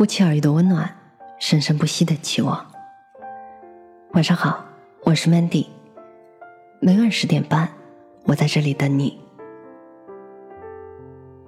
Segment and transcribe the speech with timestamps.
[0.00, 0.96] 不期而遇的温暖，
[1.38, 2.66] 生生不息的期望。
[4.12, 4.64] 晚上好，
[5.02, 5.66] 我是 Mandy。
[6.80, 7.68] 每晚十点半，
[8.24, 9.20] 我在这里等你。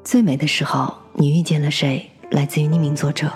[0.04, 2.10] 最美的时候，你遇见了谁？
[2.30, 3.32] 来自于匿名作者。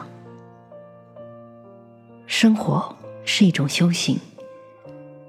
[2.27, 2.95] 生活
[3.25, 4.21] 是一种修行，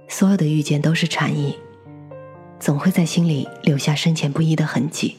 [0.10, 1.58] 所有的遇见都是禅意，
[2.60, 5.16] 总会在心里留下深浅不一的痕迹。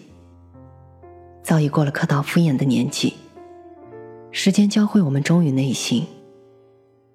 [1.42, 3.14] 早已过了客套敷衍的年纪。
[4.48, 6.06] 时间教会我们忠于内心，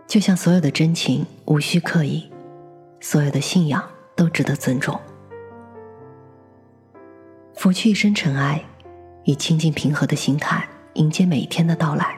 [0.06, 2.30] 就像所有的真情无需刻意，
[3.00, 3.84] 所有的信仰
[4.16, 5.00] 都值得尊重。
[7.56, 8.64] 拂去一身尘埃，
[9.24, 12.16] 以清净平和的心态迎接每一天的到来。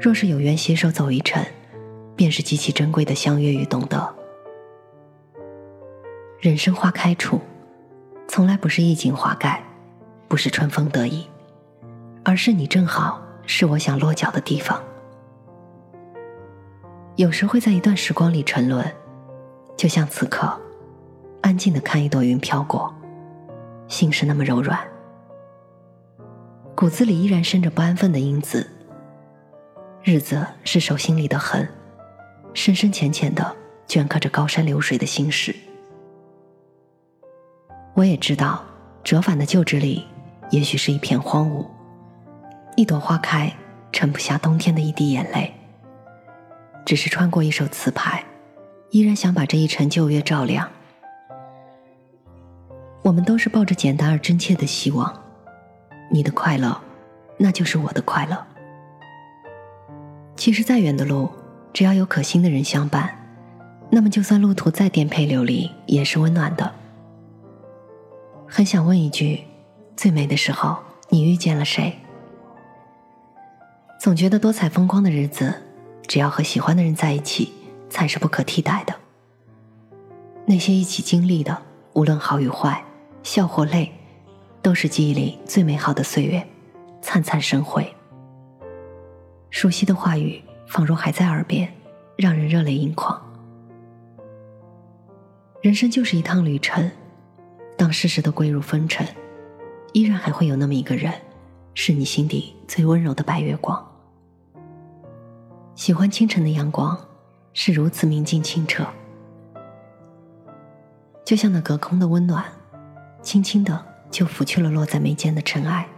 [0.00, 1.40] 若是有缘携手走一程，
[2.16, 4.16] 便是极其珍贵的相约与懂得。
[6.40, 7.40] 人生花开处，
[8.26, 9.62] 从来不是衣锦华盖，
[10.26, 11.24] 不是春风得意，
[12.24, 13.22] 而是你正好。
[13.46, 14.82] 是我想落脚的地方。
[17.16, 18.84] 有时会在一段时光里沉沦，
[19.76, 20.58] 就像此刻，
[21.42, 22.94] 安静的看一朵云飘过，
[23.88, 24.78] 心是那么柔软，
[26.74, 28.66] 骨子里依然生着不安分的因子。
[30.02, 31.68] 日子是手心里的痕，
[32.54, 33.54] 深深浅浅的
[33.86, 35.54] 镌刻着高山流水的心事。
[37.92, 38.64] 我也知道，
[39.04, 40.06] 折返的旧址里，
[40.50, 41.66] 也许是一片荒芜。
[42.80, 43.54] 一朵花开，
[43.92, 45.52] 盛不下冬天的一滴眼泪。
[46.86, 48.24] 只是穿过一手瓷牌，
[48.88, 50.66] 依然想把这一程旧月照亮。
[53.02, 55.14] 我们都是抱着简单而真切的希望，
[56.10, 56.80] 你的快乐，
[57.36, 58.46] 那就是我的快乐。
[60.34, 61.28] 其实再远的路，
[61.74, 63.14] 只要有可心的人相伴，
[63.90, 66.72] 那么就算路途再颠沛流离，也是温暖的。
[68.48, 69.44] 很想问一句：
[69.94, 70.78] 最美的时候，
[71.10, 71.94] 你遇见了谁？
[74.00, 75.52] 总觉得多彩风光的日子，
[76.08, 77.52] 只要和喜欢的人在一起，
[77.90, 78.94] 才是不可替代的。
[80.46, 81.60] 那些一起经历的，
[81.92, 82.82] 无论好与坏，
[83.22, 83.92] 笑或泪，
[84.62, 86.42] 都是记忆里最美好的岁月，
[87.02, 87.94] 灿灿生辉。
[89.50, 91.70] 熟悉的话语，仿若还在耳边，
[92.16, 93.20] 让人热泪盈眶。
[95.60, 96.90] 人生就是一趟旅程，
[97.76, 99.06] 当世事都归入风尘，
[99.92, 101.12] 依然还会有那么一个人，
[101.74, 103.88] 是你心底最温柔的白月光。
[105.80, 106.94] 喜欢清晨的阳光，
[107.54, 108.86] 是如此明净清澈，
[111.24, 112.44] 就像那隔空的温暖，
[113.22, 115.88] 轻轻的就拂去了落在眉间的尘埃。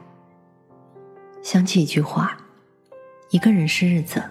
[1.43, 2.37] 想起一句话：
[3.31, 4.23] 一个人是日子，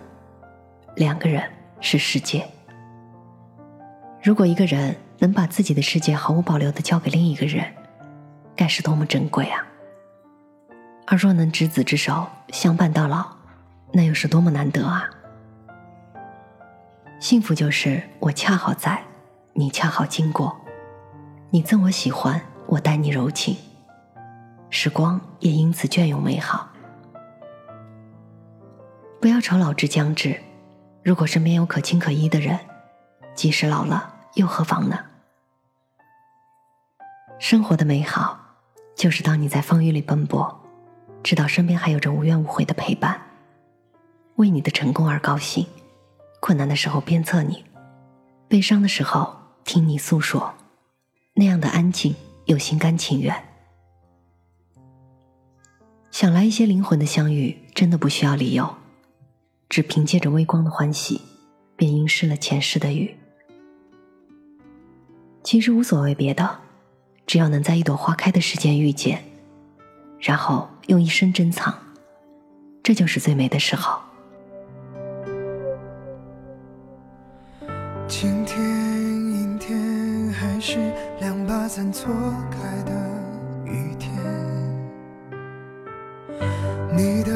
[0.96, 1.44] 两个人
[1.82, 2.48] 是世界。
[4.24, 7.66] 如果一个人能把自己的世界毫无保留的交给另一个人，
[8.56, 9.68] 该是多么珍贵啊！
[11.08, 13.30] 而若能执子之手相伴到老，
[13.92, 15.10] 那又是多么难得啊！
[17.22, 19.00] 幸福就是我恰好在，
[19.54, 20.60] 你恰好经过，
[21.52, 23.56] 你赠我喜欢，我待你柔情，
[24.72, 26.68] 时光也因此隽永美好。
[29.22, 30.42] 不要愁老之将至，
[31.04, 32.60] 如果身边有可亲可依的人，
[33.36, 34.98] 即使老了又何妨呢？
[37.38, 38.40] 生活的美好，
[38.96, 40.60] 就是当你在风雨里奔波，
[41.22, 43.22] 知道身边还有着无怨无悔的陪伴，
[44.38, 45.68] 为你的成功而高兴。
[46.42, 47.64] 困难的时候鞭策你，
[48.48, 50.56] 悲伤的时候听你诉说，
[51.36, 52.16] 那样的安静
[52.46, 53.34] 又心甘情愿。
[56.10, 58.76] 想来一些灵魂的相遇，真的不需要理由，
[59.70, 61.22] 只凭借着微光的欢喜，
[61.76, 63.16] 便阴湿了前世的雨。
[65.44, 66.60] 其实无所谓别的，
[67.28, 69.24] 只要能在一朵花开的时间遇见，
[70.20, 71.72] 然后用一生珍藏，
[72.82, 74.02] 这就是最美的时候。
[82.02, 82.10] 错
[82.50, 82.92] 开的
[83.64, 84.12] 雨天。
[86.98, 87.32] 你的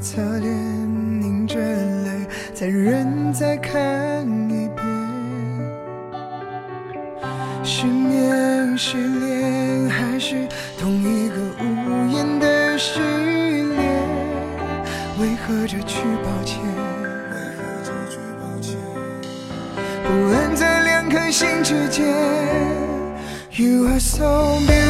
[0.00, 0.50] 侧脸
[1.20, 4.84] 凝着泪，再忍再看一遍。
[7.62, 13.78] 失眠、失恋，还是同一个无言的失恋？
[15.20, 16.58] 为何这句抱歉？
[20.02, 22.79] 不安在两颗心之间。
[23.52, 24.89] You are so beautiful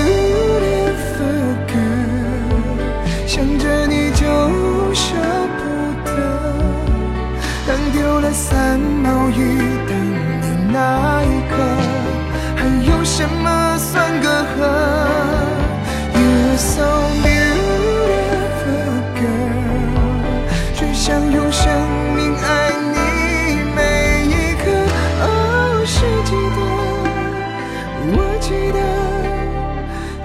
[28.51, 28.79] 记得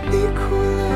[0.10, 0.90] 你哭了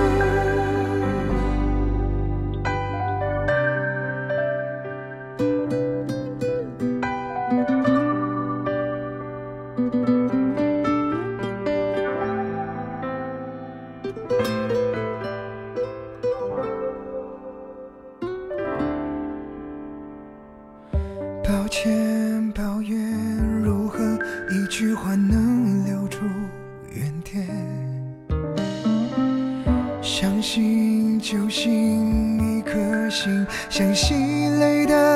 [21.44, 22.98] 抱歉抱怨
[23.62, 24.00] 如何
[24.50, 26.18] 一句话能留住？
[26.94, 27.46] 原点
[30.02, 35.09] 相信，就是一颗心，相信累的。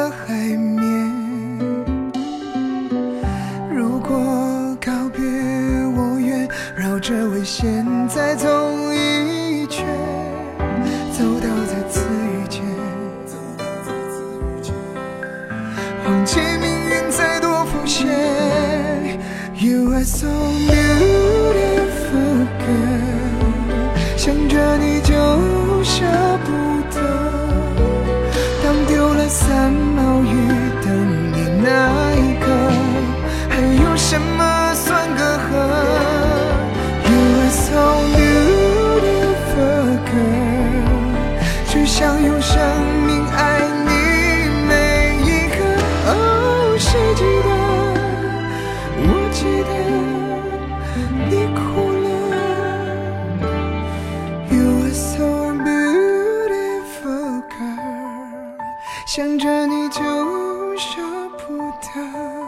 [60.03, 61.01] 就舍
[61.37, 62.43] 不得。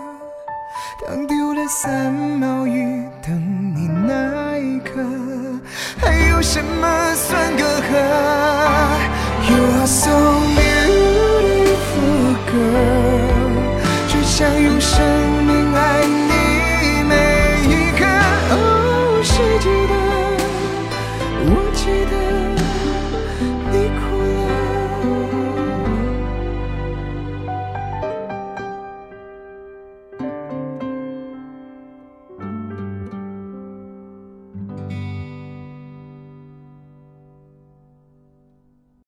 [1.08, 5.02] 当丢了三毛雨等你那一刻
[5.98, 7.92] 还有什么算隔阂
[9.50, 10.45] you are so